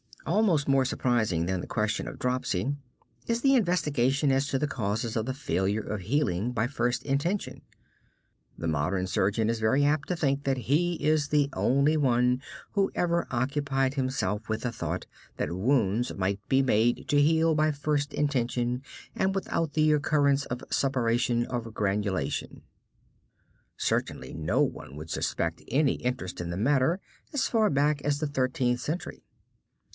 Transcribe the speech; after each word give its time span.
Almost 0.25 0.67
more 0.67 0.85
surprising 0.85 1.45
than 1.45 1.61
the 1.61 1.67
question 1.67 2.07
of 2.07 2.17
dropsy 2.17 2.75
is 3.27 3.41
the 3.41 3.55
investigation 3.55 4.31
as 4.31 4.47
to 4.47 4.57
the 4.57 4.67
causes 4.67 5.15
of 5.15 5.25
the 5.25 5.33
failure 5.33 5.81
of 5.81 6.01
healing 6.01 6.51
by 6.53 6.67
first 6.67 7.03
intention. 7.03 7.61
The 8.57 8.67
modern 8.67 9.05
surgeon 9.07 9.49
is 9.49 9.59
very 9.59 9.83
apt 9.83 10.07
to 10.07 10.15
think 10.15 10.43
that 10.43 10.57
he 10.57 10.93
is 11.03 11.27
the 11.27 11.49
only 11.53 11.97
one 11.97 12.41
who 12.71 12.91
ever 12.95 13.27
occupied 13.29 13.93
himself 13.95 14.47
with 14.49 14.61
the 14.61 14.71
thought, 14.71 15.05
that 15.37 15.51
wounds 15.51 16.13
might 16.15 16.39
be 16.47 16.63
made 16.63 17.07
to 17.09 17.21
heal 17.21 17.53
by 17.53 17.71
first 17.71 18.13
intention 18.13 18.83
and 19.15 19.35
without 19.35 19.73
the 19.73 19.91
occurrence 19.91 20.45
of 20.45 20.63
suppuration 20.71 21.45
or 21.47 21.61
granulation. 21.71 22.63
Certainly 23.77 24.33
no 24.33 24.61
one 24.61 24.95
would 24.95 25.09
suspect 25.11 25.61
any 25.67 25.93
interest 25.95 26.39
in 26.41 26.49
the 26.49 26.57
matter 26.57 26.99
as 27.33 27.47
far 27.47 27.69
back 27.69 28.01
as 28.03 28.19
the 28.19 28.27
Thirteenth 28.27 28.79
Century. 28.79 29.23